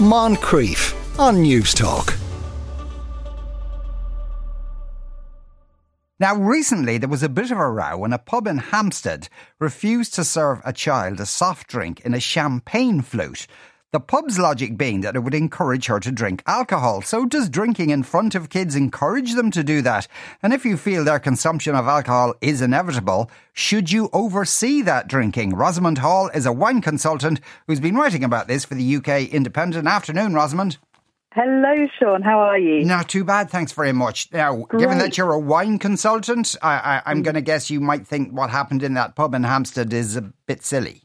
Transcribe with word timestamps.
Moncrieff 0.00 0.92
on 1.20 1.36
Newstalk. 1.36 2.18
Now, 6.18 6.34
recently 6.34 6.98
there 6.98 7.08
was 7.08 7.22
a 7.22 7.28
bit 7.28 7.52
of 7.52 7.58
a 7.58 7.70
row 7.70 7.98
when 7.98 8.12
a 8.12 8.18
pub 8.18 8.48
in 8.48 8.58
Hampstead 8.58 9.28
refused 9.60 10.12
to 10.14 10.24
serve 10.24 10.60
a 10.64 10.72
child 10.72 11.20
a 11.20 11.26
soft 11.26 11.68
drink 11.68 12.00
in 12.00 12.12
a 12.12 12.18
champagne 12.18 13.02
flute. 13.02 13.46
The 13.94 14.00
pub's 14.00 14.40
logic 14.40 14.76
being 14.76 15.02
that 15.02 15.14
it 15.14 15.20
would 15.20 15.34
encourage 15.34 15.86
her 15.86 16.00
to 16.00 16.10
drink 16.10 16.42
alcohol. 16.48 17.00
So, 17.02 17.26
does 17.26 17.48
drinking 17.48 17.90
in 17.90 18.02
front 18.02 18.34
of 18.34 18.50
kids 18.50 18.74
encourage 18.74 19.34
them 19.34 19.52
to 19.52 19.62
do 19.62 19.82
that? 19.82 20.08
And 20.42 20.52
if 20.52 20.64
you 20.64 20.76
feel 20.76 21.04
their 21.04 21.20
consumption 21.20 21.76
of 21.76 21.86
alcohol 21.86 22.34
is 22.40 22.60
inevitable, 22.60 23.30
should 23.52 23.92
you 23.92 24.10
oversee 24.12 24.82
that 24.82 25.06
drinking? 25.06 25.54
Rosamund 25.54 25.98
Hall 25.98 26.28
is 26.34 26.44
a 26.44 26.52
wine 26.52 26.80
consultant 26.80 27.38
who's 27.68 27.78
been 27.78 27.94
writing 27.94 28.24
about 28.24 28.48
this 28.48 28.64
for 28.64 28.74
the 28.74 28.96
UK 28.96 29.28
Independent. 29.28 29.86
Afternoon, 29.86 30.34
Rosamund. 30.34 30.78
Hello, 31.30 31.86
Sean. 31.96 32.22
How 32.22 32.40
are 32.40 32.58
you? 32.58 32.84
Not 32.84 33.08
too 33.08 33.22
bad, 33.22 33.48
thanks 33.48 33.70
very 33.70 33.92
much. 33.92 34.28
Now, 34.32 34.56
Great. 34.56 34.80
given 34.80 34.98
that 34.98 35.16
you're 35.16 35.30
a 35.30 35.38
wine 35.38 35.78
consultant, 35.78 36.56
I, 36.62 37.00
am 37.06 37.20
mm. 37.20 37.22
going 37.22 37.34
to 37.34 37.40
guess 37.40 37.70
you 37.70 37.78
might 37.78 38.08
think 38.08 38.32
what 38.32 38.50
happened 38.50 38.82
in 38.82 38.94
that 38.94 39.14
pub 39.14 39.34
in 39.34 39.44
Hampstead 39.44 39.92
is 39.92 40.16
a 40.16 40.22
bit 40.48 40.64
silly. 40.64 41.03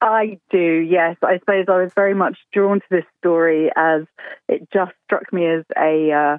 I 0.00 0.38
do, 0.50 0.58
yes. 0.58 1.16
I 1.22 1.38
suppose 1.38 1.66
I 1.68 1.82
was 1.82 1.92
very 1.94 2.14
much 2.14 2.38
drawn 2.52 2.80
to 2.80 2.86
this 2.90 3.04
story 3.18 3.70
as 3.76 4.02
it 4.48 4.68
just 4.72 4.92
struck 5.04 5.32
me 5.32 5.46
as 5.46 5.64
a 5.76 6.38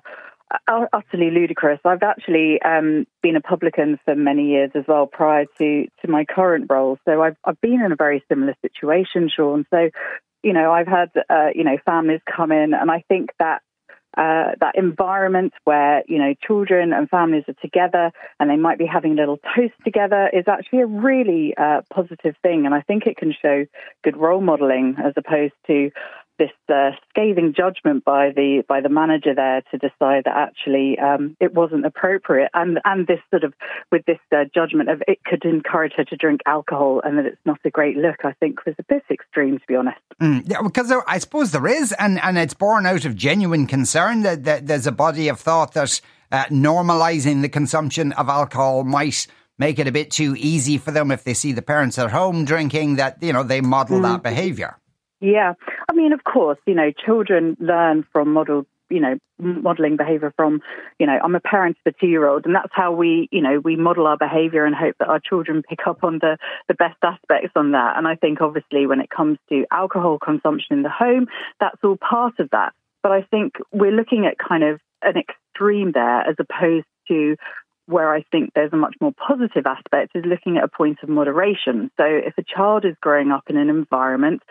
uh, 0.67 0.85
utterly 0.91 1.29
ludicrous. 1.31 1.79
I've 1.85 2.03
actually 2.03 2.61
um, 2.61 3.05
been 3.21 3.35
a 3.35 3.41
publican 3.41 3.99
for 4.03 4.15
many 4.15 4.49
years 4.49 4.71
as 4.75 4.85
well 4.87 5.05
prior 5.05 5.45
to, 5.59 5.85
to 6.01 6.07
my 6.07 6.25
current 6.25 6.67
role. 6.69 6.97
So 7.05 7.21
I've, 7.21 7.37
I've 7.45 7.61
been 7.61 7.81
in 7.85 7.91
a 7.91 7.95
very 7.95 8.23
similar 8.29 8.55
situation, 8.61 9.29
Sean. 9.33 9.65
So, 9.69 9.89
you 10.43 10.53
know, 10.53 10.71
I've 10.71 10.87
had, 10.87 11.11
uh, 11.29 11.49
you 11.53 11.63
know, 11.63 11.77
families 11.85 12.21
come 12.25 12.51
in 12.51 12.73
and 12.73 12.89
I 12.89 13.03
think 13.07 13.29
that 13.37 13.61
uh, 14.17 14.51
that 14.59 14.75
environment 14.75 15.53
where 15.63 16.03
you 16.07 16.17
know 16.17 16.33
children 16.45 16.93
and 16.93 17.09
families 17.09 17.43
are 17.47 17.55
together 17.61 18.11
and 18.39 18.49
they 18.49 18.57
might 18.57 18.77
be 18.77 18.85
having 18.85 19.13
a 19.13 19.15
little 19.15 19.37
toast 19.55 19.73
together 19.83 20.29
is 20.33 20.45
actually 20.47 20.81
a 20.81 20.85
really 20.85 21.53
uh, 21.57 21.81
positive 21.93 22.35
thing, 22.41 22.65
and 22.65 22.73
I 22.73 22.81
think 22.81 23.05
it 23.05 23.17
can 23.17 23.33
show 23.41 23.65
good 24.03 24.17
role 24.17 24.41
modelling 24.41 24.95
as 25.03 25.13
opposed 25.15 25.53
to 25.67 25.91
this 26.41 26.75
uh, 26.75 26.91
scathing 27.09 27.53
judgment 27.55 28.03
by 28.03 28.31
the 28.35 28.63
by 28.67 28.81
the 28.81 28.89
manager 28.89 29.35
there 29.35 29.61
to 29.69 29.77
decide 29.77 30.23
that 30.25 30.35
actually 30.35 30.97
um, 30.97 31.37
it 31.39 31.53
wasn't 31.53 31.85
appropriate, 31.85 32.49
and 32.55 32.79
and 32.83 33.05
this 33.05 33.19
sort 33.29 33.43
of 33.43 33.53
with 33.91 34.03
this 34.05 34.17
uh, 34.31 34.45
judgment 34.53 34.89
of 34.89 35.03
it 35.07 35.23
could 35.23 35.45
encourage 35.45 35.93
her 35.97 36.03
to 36.03 36.15
drink 36.15 36.41
alcohol 36.47 36.99
and 37.03 37.17
that 37.19 37.25
it's 37.25 37.45
not 37.45 37.59
a 37.63 37.69
great 37.69 37.95
look. 37.95 38.25
I 38.25 38.33
think 38.33 38.65
was 38.65 38.75
a 38.79 38.83
bit 38.83 39.03
extreme 39.11 39.59
to 39.59 39.67
be 39.67 39.75
honest. 39.75 39.99
Mm, 40.19 40.49
yeah, 40.49 40.61
because 40.63 40.89
there, 40.89 41.07
I 41.07 41.19
suppose 41.19 41.51
there 41.51 41.67
is, 41.67 41.93
and 41.99 42.19
and 42.19 42.39
it's 42.39 42.55
born 42.55 42.87
out 42.87 43.05
of 43.05 43.15
genuine 43.15 43.67
concern 43.67 44.23
that, 44.23 44.43
that 44.45 44.65
there's 44.65 44.87
a 44.87 44.91
body 44.91 45.27
of 45.27 45.39
thought 45.39 45.73
that 45.73 46.01
uh, 46.31 46.45
normalising 46.45 47.43
the 47.43 47.49
consumption 47.49 48.13
of 48.13 48.29
alcohol 48.29 48.83
might 48.83 49.27
make 49.59 49.77
it 49.77 49.87
a 49.87 49.91
bit 49.91 50.09
too 50.09 50.35
easy 50.39 50.79
for 50.79 50.89
them 50.89 51.11
if 51.11 51.23
they 51.23 51.35
see 51.35 51.51
the 51.51 51.61
parents 51.61 51.99
at 51.99 52.09
home 52.09 52.45
drinking 52.45 52.95
that 52.95 53.21
you 53.21 53.31
know 53.31 53.43
they 53.43 53.61
model 53.61 53.99
mm. 53.99 54.03
that 54.03 54.23
behaviour. 54.23 54.77
Yeah, 55.21 55.53
I 55.91 55.93
mean, 55.93 56.13
of 56.13 56.23
course, 56.23 56.57
you 56.65 56.73
know, 56.73 56.91
children 57.05 57.57
learn 57.59 58.05
from 58.13 58.31
model, 58.31 58.65
you 58.89 59.01
know, 59.01 59.17
modeling 59.37 59.97
behavior 59.97 60.31
from, 60.37 60.61
you 60.99 61.05
know, 61.05 61.19
I'm 61.21 61.35
a 61.35 61.41
parent 61.41 61.75
of 61.85 61.93
a 61.93 61.99
two 61.99 62.07
year 62.07 62.25
old, 62.25 62.45
and 62.45 62.55
that's 62.55 62.71
how 62.71 62.93
we, 62.93 63.27
you 63.29 63.41
know, 63.41 63.59
we 63.59 63.75
model 63.75 64.07
our 64.07 64.15
behavior 64.15 64.63
and 64.63 64.73
hope 64.73 64.95
that 64.99 65.09
our 65.09 65.19
children 65.19 65.63
pick 65.67 65.79
up 65.85 66.05
on 66.05 66.19
the, 66.19 66.37
the 66.69 66.75
best 66.75 66.95
aspects 67.03 67.51
on 67.57 67.73
that. 67.73 67.97
And 67.97 68.07
I 68.07 68.15
think 68.15 68.39
obviously 68.39 68.87
when 68.87 69.01
it 69.01 69.09
comes 69.09 69.37
to 69.49 69.65
alcohol 69.69 70.17
consumption 70.17 70.77
in 70.77 70.83
the 70.83 70.89
home, 70.89 71.27
that's 71.59 71.83
all 71.83 71.97
part 71.97 72.39
of 72.39 72.49
that. 72.51 72.71
But 73.03 73.11
I 73.11 73.23
think 73.23 73.55
we're 73.73 73.91
looking 73.91 74.25
at 74.25 74.37
kind 74.37 74.63
of 74.63 74.79
an 75.01 75.15
extreme 75.17 75.91
there 75.91 76.21
as 76.21 76.37
opposed 76.39 76.87
to 77.09 77.35
where 77.87 78.13
I 78.13 78.23
think 78.31 78.51
there's 78.53 78.71
a 78.71 78.77
much 78.77 78.95
more 79.01 79.11
positive 79.11 79.65
aspect 79.65 80.15
is 80.15 80.23
looking 80.25 80.57
at 80.57 80.63
a 80.63 80.67
point 80.67 80.99
of 81.03 81.09
moderation. 81.09 81.91
So 81.97 82.05
if 82.05 82.37
a 82.37 82.43
child 82.43 82.85
is 82.85 82.95
growing 83.01 83.31
up 83.31 83.43
in 83.49 83.57
an 83.57 83.69
environment 83.69 84.41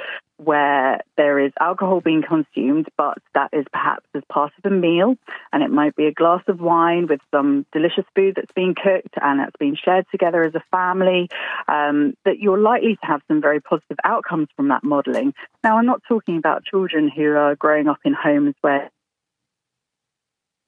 where 0.43 1.01
there 1.17 1.39
is 1.39 1.53
alcohol 1.61 2.01
being 2.01 2.23
consumed, 2.23 2.89
but 2.97 3.19
that 3.35 3.51
is 3.53 3.67
perhaps 3.73 4.07
as 4.15 4.23
part 4.29 4.53
of 4.57 4.73
a 4.73 4.75
meal, 4.75 5.17
and 5.53 5.63
it 5.63 5.71
might 5.71 5.95
be 5.95 6.07
a 6.07 6.13
glass 6.13 6.43
of 6.49 6.61
wine 6.61 7.07
with 7.07 7.21
some 7.31 7.67
delicious 7.73 8.05
food 8.15 8.37
that's 8.37 8.53
being 8.53 8.75
cooked 8.75 9.15
and 9.21 9.41
that's 9.41 9.57
being 9.59 9.77
shared 9.77 10.07
together 10.11 10.43
as 10.43 10.55
a 10.55 10.63
family, 10.71 11.29
um, 11.69 12.15
that 12.25 12.39
you're 12.39 12.59
likely 12.59 12.97
to 12.97 13.07
have 13.07 13.21
some 13.29 13.43
very 13.43 13.61
positive 13.61 13.99
outcomes 14.03 14.49
from 14.57 14.69
that 14.69 14.83
modelling. 14.83 15.35
Now, 15.63 15.77
I'm 15.77 15.87
not 15.87 16.03
talking 16.09 16.39
about 16.39 16.65
children 16.65 17.11
who 17.11 17.37
are 17.37 17.55
growing 17.55 17.89
up 17.89 17.99
in 18.05 18.15
homes 18.15 18.55
where 18.63 18.91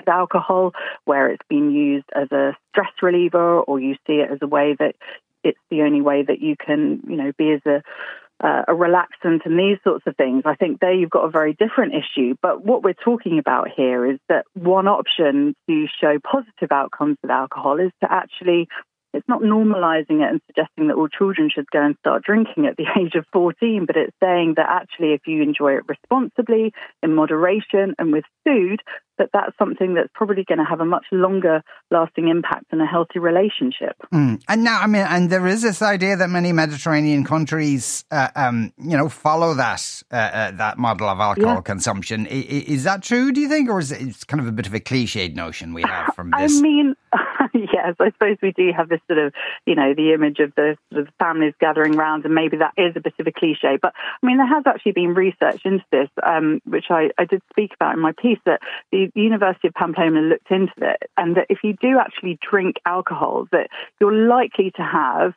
alcohol, 0.06 0.72
where 1.04 1.28
it's 1.28 1.46
been 1.48 1.70
used 1.70 2.06
as 2.14 2.30
a 2.32 2.56
stress 2.70 2.90
reliever, 3.00 3.60
or 3.60 3.80
you 3.80 3.94
see 4.06 4.14
it 4.14 4.30
as 4.30 4.38
a 4.42 4.46
way 4.46 4.74
that 4.78 4.96
it's 5.44 5.58
the 5.70 5.82
only 5.82 6.00
way 6.00 6.22
that 6.22 6.40
you 6.40 6.56
can, 6.56 7.02
you 7.08 7.16
know, 7.16 7.32
be 7.36 7.52
as 7.52 7.60
a 7.66 7.82
uh, 8.42 8.62
a 8.68 8.72
relaxant 8.72 9.44
and 9.44 9.58
these 9.58 9.78
sorts 9.84 10.04
of 10.06 10.16
things. 10.16 10.42
I 10.44 10.56
think 10.56 10.80
there 10.80 10.92
you've 10.92 11.10
got 11.10 11.24
a 11.24 11.30
very 11.30 11.54
different 11.54 11.94
issue. 11.94 12.34
But 12.42 12.64
what 12.64 12.82
we're 12.82 12.94
talking 12.94 13.38
about 13.38 13.68
here 13.74 14.04
is 14.10 14.18
that 14.28 14.44
one 14.54 14.88
option 14.88 15.54
to 15.68 15.86
show 16.00 16.18
positive 16.18 16.72
outcomes 16.72 17.18
with 17.22 17.30
alcohol 17.30 17.78
is 17.78 17.92
to 18.02 18.12
actually 18.12 18.68
it's 19.14 19.28
not 19.28 19.42
normalizing 19.42 20.22
it 20.22 20.30
and 20.30 20.40
suggesting 20.46 20.88
that 20.88 20.96
all 20.96 21.08
children 21.08 21.50
should 21.54 21.70
go 21.70 21.84
and 21.84 21.96
start 21.98 22.24
drinking 22.24 22.66
at 22.66 22.76
the 22.76 22.86
age 22.98 23.14
of 23.14 23.26
14, 23.32 23.84
but 23.86 23.96
it's 23.96 24.16
saying 24.22 24.54
that 24.56 24.66
actually, 24.68 25.12
if 25.12 25.20
you 25.26 25.42
enjoy 25.42 25.74
it 25.74 25.84
responsibly, 25.86 26.72
in 27.02 27.14
moderation, 27.14 27.94
and 27.98 28.12
with 28.12 28.24
food, 28.44 28.80
that 29.22 29.30
that's 29.32 29.56
something 29.58 29.94
that's 29.94 30.08
probably 30.14 30.44
going 30.44 30.58
to 30.58 30.64
have 30.64 30.80
a 30.80 30.84
much 30.84 31.04
longer 31.12 31.62
lasting 31.90 32.28
impact 32.28 32.66
in 32.72 32.80
a 32.80 32.86
healthy 32.86 33.18
relationship. 33.18 33.96
Mm. 34.12 34.42
And 34.48 34.64
now, 34.64 34.80
I 34.80 34.86
mean, 34.86 35.06
and 35.08 35.30
there 35.30 35.46
is 35.46 35.62
this 35.62 35.80
idea 35.82 36.16
that 36.16 36.28
many 36.28 36.52
Mediterranean 36.52 37.24
countries, 37.24 38.04
uh, 38.10 38.28
um, 38.34 38.72
you 38.78 38.96
know, 38.96 39.08
follow 39.08 39.54
that 39.54 40.02
uh, 40.10 40.16
uh, 40.16 40.50
that 40.52 40.78
model 40.78 41.08
of 41.08 41.20
alcohol 41.20 41.56
yeah. 41.56 41.60
consumption. 41.60 42.26
I, 42.26 42.30
is 42.30 42.84
that 42.84 43.02
true? 43.02 43.32
Do 43.32 43.40
you 43.40 43.48
think, 43.48 43.68
or 43.70 43.78
is 43.78 43.92
it 43.92 44.26
kind 44.26 44.40
of 44.40 44.46
a 44.46 44.52
bit 44.52 44.66
of 44.66 44.74
a 44.74 44.80
cliched 44.80 45.34
notion 45.34 45.74
we 45.74 45.82
have 45.82 46.14
from 46.14 46.32
this? 46.36 46.58
I 46.58 46.60
mean. 46.60 46.94
yes, 47.54 47.94
I 47.98 48.10
suppose 48.10 48.36
we 48.42 48.52
do 48.52 48.70
have 48.76 48.88
this 48.88 49.00
sort 49.06 49.18
of, 49.18 49.32
you 49.66 49.74
know, 49.74 49.94
the 49.94 50.12
image 50.12 50.38
of 50.38 50.54
the 50.54 50.76
sort 50.92 51.06
of 51.06 51.14
families 51.18 51.54
gathering 51.60 51.92
round, 51.92 52.24
and 52.24 52.34
maybe 52.34 52.58
that 52.58 52.74
is 52.76 52.94
a 52.96 53.00
bit 53.00 53.14
of 53.18 53.26
a 53.26 53.32
cliche. 53.32 53.78
But 53.80 53.94
I 54.22 54.26
mean, 54.26 54.38
there 54.38 54.46
has 54.46 54.64
actually 54.66 54.92
been 54.92 55.14
research 55.14 55.62
into 55.64 55.84
this, 55.90 56.08
um, 56.22 56.60
which 56.64 56.86
I, 56.90 57.10
I 57.18 57.24
did 57.24 57.42
speak 57.50 57.72
about 57.74 57.94
in 57.94 58.00
my 58.00 58.12
piece, 58.12 58.38
that 58.46 58.60
the 58.90 59.10
University 59.14 59.68
of 59.68 59.74
Pamplona 59.74 60.20
looked 60.20 60.50
into 60.50 60.72
it, 60.78 61.10
and 61.16 61.36
that 61.36 61.46
if 61.48 61.58
you 61.62 61.74
do 61.80 61.98
actually 61.98 62.38
drink 62.48 62.76
alcohol, 62.86 63.48
that 63.52 63.68
you're 64.00 64.12
likely 64.12 64.70
to 64.76 64.82
have 64.82 65.34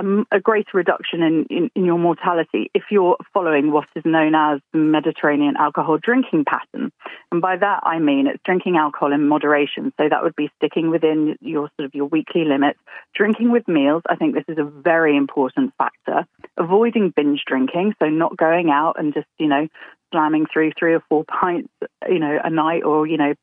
a, 0.00 0.36
a 0.36 0.40
greater 0.40 0.70
reduction 0.74 1.22
in, 1.22 1.46
in, 1.50 1.70
in, 1.74 1.84
your 1.84 1.98
mortality 1.98 2.70
if 2.74 2.84
you're 2.90 3.16
following 3.32 3.70
what 3.72 3.86
is 3.94 4.04
known 4.04 4.34
as 4.34 4.60
the 4.72 4.78
Mediterranean 4.78 5.54
alcohol 5.58 5.98
drinking 5.98 6.44
pattern. 6.44 6.90
And 7.30 7.40
by 7.40 7.56
that 7.56 7.80
I 7.84 7.98
mean 7.98 8.26
it's 8.26 8.42
drinking 8.44 8.76
alcohol 8.76 9.12
in 9.12 9.28
moderation. 9.28 9.92
So 9.96 10.08
that 10.08 10.22
would 10.22 10.36
be 10.36 10.50
sticking 10.56 10.90
within 10.90 11.36
your 11.40 11.70
sort 11.76 11.86
of 11.86 11.94
your 11.94 12.06
weekly 12.06 12.44
limits, 12.44 12.78
drinking 13.14 13.50
with 13.52 13.68
meals. 13.68 14.02
I 14.08 14.16
think 14.16 14.34
this 14.34 14.44
is 14.48 14.58
a 14.58 14.64
very 14.64 15.16
important 15.16 15.72
factor. 15.76 16.26
Avoiding 16.56 17.12
binge 17.14 17.42
drinking, 17.46 17.94
so 17.98 18.08
not 18.08 18.36
going 18.36 18.70
out 18.70 18.96
and 18.98 19.14
just, 19.14 19.28
you 19.38 19.48
know, 19.48 19.68
slamming 20.12 20.46
through 20.52 20.72
three 20.78 20.94
or 20.94 21.02
four 21.08 21.24
pints, 21.24 21.68
you 22.08 22.18
know, 22.18 22.38
a 22.42 22.50
night 22.50 22.82
or, 22.84 23.06
you 23.06 23.16
know, 23.16 23.34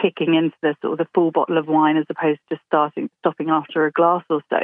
kicking 0.00 0.34
into 0.34 0.56
the 0.62 0.74
sort 0.82 0.92
of 0.92 0.98
the 0.98 1.10
full 1.14 1.30
bottle 1.30 1.58
of 1.58 1.66
wine 1.66 1.96
as 1.96 2.06
opposed 2.08 2.40
to 2.50 2.58
starting 2.66 3.10
stopping 3.20 3.50
after 3.50 3.86
a 3.86 3.92
glass 3.92 4.24
or 4.30 4.42
so. 4.50 4.58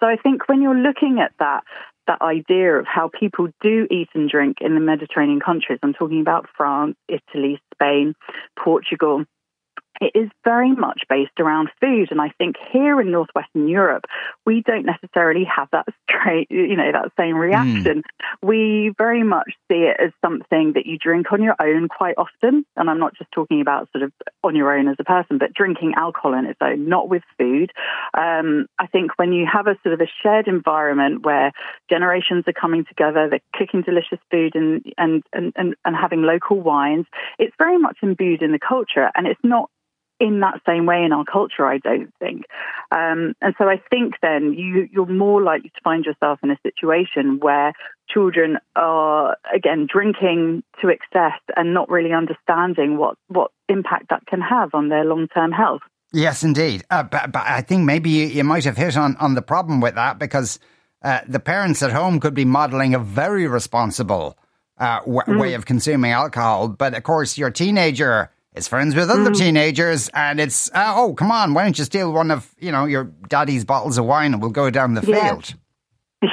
So 0.00 0.06
I 0.06 0.16
think 0.16 0.48
when 0.48 0.62
you're 0.62 0.74
looking 0.74 1.18
at 1.20 1.32
that 1.38 1.62
that 2.06 2.22
idea 2.22 2.74
of 2.74 2.86
how 2.86 3.08
people 3.08 3.48
do 3.60 3.86
eat 3.90 4.08
and 4.14 4.28
drink 4.28 4.58
in 4.60 4.74
the 4.74 4.80
Mediterranean 4.80 5.38
countries, 5.38 5.78
I'm 5.82 5.92
talking 5.92 6.20
about 6.20 6.48
France, 6.56 6.96
Italy, 7.08 7.60
Spain, 7.74 8.14
Portugal 8.58 9.24
it 10.00 10.12
is 10.14 10.30
very 10.44 10.72
much 10.72 11.02
based 11.08 11.38
around 11.38 11.68
food. 11.80 12.08
And 12.10 12.20
I 12.20 12.30
think 12.38 12.56
here 12.72 13.00
in 13.00 13.10
Northwestern 13.10 13.68
Europe, 13.68 14.04
we 14.46 14.62
don't 14.62 14.86
necessarily 14.86 15.44
have 15.44 15.68
that 15.72 15.86
straight, 16.08 16.50
you 16.50 16.76
know, 16.76 16.90
that 16.90 17.12
same 17.18 17.36
reaction. 17.36 18.02
Mm. 18.02 18.48
We 18.48 18.92
very 18.96 19.22
much 19.22 19.52
see 19.70 19.86
it 19.86 19.96
as 20.02 20.10
something 20.24 20.72
that 20.74 20.86
you 20.86 20.98
drink 20.98 21.32
on 21.32 21.42
your 21.42 21.54
own 21.60 21.88
quite 21.88 22.14
often. 22.16 22.64
And 22.76 22.90
I'm 22.90 22.98
not 22.98 23.16
just 23.16 23.30
talking 23.32 23.60
about 23.60 23.88
sort 23.92 24.02
of 24.02 24.12
on 24.42 24.56
your 24.56 24.76
own 24.76 24.88
as 24.88 24.96
a 24.98 25.04
person, 25.04 25.38
but 25.38 25.54
drinking 25.54 25.94
alcohol 25.96 26.34
on 26.34 26.46
its 26.46 26.58
own, 26.60 26.88
not 26.88 27.08
with 27.08 27.22
food. 27.38 27.70
Um, 28.16 28.66
I 28.78 28.86
think 28.86 29.12
when 29.18 29.32
you 29.32 29.46
have 29.50 29.66
a 29.66 29.76
sort 29.82 29.94
of 29.94 30.00
a 30.00 30.10
shared 30.22 30.48
environment 30.48 31.24
where 31.24 31.52
generations 31.88 32.44
are 32.46 32.52
coming 32.52 32.84
together, 32.84 33.28
they're 33.28 33.40
cooking 33.54 33.82
delicious 33.82 34.18
food 34.30 34.54
and, 34.54 34.82
and, 34.98 35.22
and, 35.32 35.52
and, 35.56 35.74
and 35.84 35.96
having 35.96 36.22
local 36.22 36.60
wines, 36.60 37.06
it's 37.38 37.54
very 37.58 37.78
much 37.78 37.98
imbued 38.02 38.42
in 38.42 38.52
the 38.52 38.58
culture. 38.58 39.10
And 39.14 39.26
it's 39.26 39.40
not 39.44 39.70
in 40.20 40.40
that 40.40 40.60
same 40.66 40.84
way 40.84 41.02
in 41.02 41.12
our 41.12 41.24
culture, 41.24 41.66
I 41.66 41.78
don't 41.78 42.12
think. 42.18 42.42
Um, 42.92 43.34
and 43.40 43.54
so 43.56 43.64
I 43.64 43.80
think 43.90 44.14
then 44.20 44.52
you, 44.52 44.86
you're 44.92 45.06
more 45.06 45.42
likely 45.42 45.70
to 45.70 45.80
find 45.82 46.04
yourself 46.04 46.38
in 46.42 46.50
a 46.50 46.58
situation 46.62 47.40
where 47.40 47.72
children 48.08 48.58
are, 48.76 49.36
again, 49.54 49.88
drinking 49.90 50.62
to 50.82 50.88
excess 50.88 51.40
and 51.56 51.72
not 51.72 51.88
really 51.88 52.12
understanding 52.12 52.98
what, 52.98 53.16
what 53.28 53.50
impact 53.68 54.10
that 54.10 54.26
can 54.26 54.40
have 54.40 54.74
on 54.74 54.90
their 54.90 55.04
long 55.04 55.26
term 55.28 55.52
health. 55.52 55.80
Yes, 56.12 56.42
indeed. 56.42 56.84
Uh, 56.90 57.04
but, 57.04 57.32
but 57.32 57.46
I 57.46 57.62
think 57.62 57.84
maybe 57.84 58.10
you, 58.10 58.26
you 58.26 58.44
might 58.44 58.64
have 58.64 58.76
hit 58.76 58.96
on, 58.96 59.16
on 59.16 59.34
the 59.34 59.42
problem 59.42 59.80
with 59.80 59.94
that 59.94 60.18
because 60.18 60.58
uh, 61.02 61.20
the 61.26 61.40
parents 61.40 61.82
at 61.82 61.92
home 61.92 62.20
could 62.20 62.34
be 62.34 62.44
modeling 62.44 62.94
a 62.94 62.98
very 62.98 63.46
responsible 63.46 64.36
uh, 64.76 64.98
w- 65.00 65.20
mm. 65.20 65.40
way 65.40 65.54
of 65.54 65.64
consuming 65.64 66.10
alcohol. 66.10 66.68
But 66.68 66.94
of 66.94 67.04
course, 67.04 67.38
your 67.38 67.50
teenager 67.50 68.30
is 68.54 68.68
friends 68.68 68.94
with 68.94 69.10
other 69.10 69.30
mm. 69.30 69.38
teenagers, 69.38 70.08
and 70.14 70.40
it's 70.40 70.70
uh, 70.74 70.94
oh 70.96 71.14
come 71.14 71.30
on, 71.30 71.54
why 71.54 71.62
don't 71.62 71.78
you 71.78 71.84
steal 71.84 72.12
one 72.12 72.30
of 72.30 72.54
you 72.58 72.72
know 72.72 72.84
your 72.84 73.04
daddy's 73.28 73.64
bottles 73.64 73.98
of 73.98 74.04
wine 74.04 74.32
and 74.32 74.42
we'll 74.42 74.50
go 74.50 74.70
down 74.70 74.94
the 74.94 75.02
yeah. 75.06 75.28
field. 75.28 75.54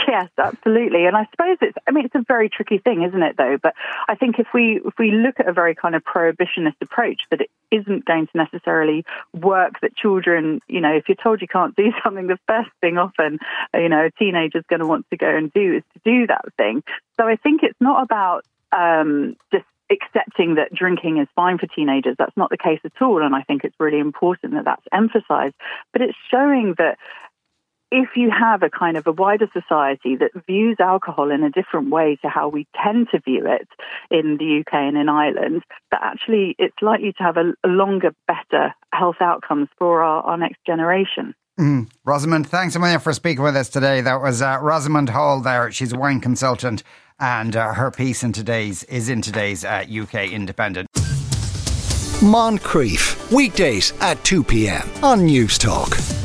Yes, 0.08 0.30
absolutely. 0.38 1.06
And 1.06 1.16
I 1.16 1.28
suppose 1.31 1.58
it's 1.62 1.78
I 1.88 1.92
mean 1.92 2.06
it's 2.06 2.16
a 2.16 2.24
very 2.28 2.50
tricky 2.50 2.78
thing, 2.78 3.04
isn't 3.04 3.24
it 3.24 3.38
though? 3.38 3.58
But 3.62 3.74
I 4.10 4.16
think 4.16 4.38
if 4.38 4.48
we 4.54 4.81
if 4.84 4.96
we 5.00 5.12
look 5.12 5.40
at 5.40 5.48
a 5.48 5.54
very 5.54 5.75
kind 5.75 5.96
of 5.96 6.04
prohibitionist 6.04 6.75
approach 6.81 7.22
that 7.31 7.40
it 7.40 7.50
isn't 7.72 8.04
going 8.04 8.28
to 8.28 8.38
necessarily 8.38 9.06
work 9.34 9.80
that 9.81 9.96
children, 9.96 10.60
you 10.68 10.81
know, 10.81 10.94
if 10.94 11.08
you're 11.08 11.16
told 11.16 11.42
you 11.42 11.48
can't 11.48 11.75
do 11.75 11.94
something, 12.04 12.28
the 12.28 12.40
first 12.48 12.69
thing 12.81 12.98
often, 12.98 13.40
you 13.74 13.88
know, 13.88 14.06
a 14.06 14.12
teenager's 14.12 14.66
going 14.69 14.81
to 14.81 14.88
want 14.88 15.06
to 15.12 15.18
go 15.18 15.30
and 15.30 15.54
do 15.54 15.78
is 15.78 15.84
to 15.94 16.00
do 16.04 16.28
that 16.28 16.46
thing. 16.58 16.84
So 17.18 17.25
I 17.25 17.38
think 17.38 17.64
it's 17.64 17.80
not 17.80 18.04
about 18.04 18.44
um, 18.74 19.38
just 19.54 19.66
accepting 19.92 20.56
that 20.56 20.74
drinking 20.74 21.18
is 21.18 21.28
fine 21.36 21.57
for 21.57 21.68
teenagers. 21.68 22.16
That's 22.18 22.36
not 22.36 22.50
the 22.50 22.57
case 22.57 22.80
at 22.84 23.01
all. 23.01 23.24
And 23.24 23.36
I 23.36 23.44
think 23.44 23.63
it's 23.63 23.80
really 23.80 24.00
important 24.00 24.54
that 24.54 24.66
that's 24.66 24.86
emphasized. 24.92 25.56
But 25.94 26.01
it's 26.01 26.18
showing 26.30 26.75
that 26.78 26.98
if 27.92 28.10
you 28.16 28.30
have 28.30 28.63
a 28.63 28.69
kind 28.69 28.98
of 28.98 29.07
a 29.07 29.12
wider 29.12 29.48
society 29.54 30.18
that 30.18 30.31
views 30.45 30.78
alcohol 30.80 31.31
in 31.31 31.44
a 31.44 31.50
different 31.50 31.89
way 31.89 32.18
to 32.22 32.28
how 32.28 32.50
we 32.50 32.68
tend 32.84 33.07
to 33.12 33.19
view 33.19 33.45
it 33.45 33.68
in 34.12 34.38
the 34.38 34.60
UK 34.60 34.74
and 34.74 34.98
in 34.98 35.07
Ireland, 35.07 35.63
that 35.92 36.01
actually 36.04 36.56
it's 36.60 36.75
likely 36.81 37.13
to 37.13 37.24
have 37.24 37.38
a, 37.38 37.54
longer, 37.66 38.12
better 38.28 38.74
health 38.94 39.18
outcomes 39.22 39.69
for 39.78 40.04
our, 40.04 40.22
our 40.24 40.38
next 40.38 40.57
generation. 40.66 41.33
Mm. 41.60 41.90
Rosamund, 42.06 42.48
thanks 42.48 42.75
a 42.75 42.80
million 42.80 43.00
for 43.00 43.13
speaking 43.13 43.44
with 43.44 43.56
us 43.56 43.69
today. 43.69 44.01
That 44.01 44.22
was 44.22 44.42
uh, 44.42 44.60
Rosamund 44.62 45.10
Hall 45.10 45.40
there. 45.40 45.72
She's 45.72 45.92
a 45.92 45.98
wine 45.98 46.19
consultant, 46.19 46.83
and 47.19 47.56
uh, 47.56 47.74
her 47.74 47.92
piece 47.92 48.24
in 48.24 48.31
today's 48.34 48.84
is 48.84 49.10
in 49.10 49.22
today's 49.22 49.66
uh, 49.66 49.84
UK 49.90 50.31
Independent. 50.31 50.88
Moncrieff, 52.22 53.31
weekdays 53.31 53.94
at 54.02 54.24
2 54.24 54.44
p.m. 54.44 54.90
on 55.04 55.19
Newstalk. 55.19 56.17